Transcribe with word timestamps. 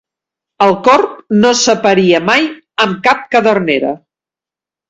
El 0.67 0.71
corb 0.87 1.19
no 1.43 1.51
s'aparia 1.59 2.23
mai 2.31 2.47
amb 2.87 2.99
cap 3.09 3.23
cadernera. 3.37 3.93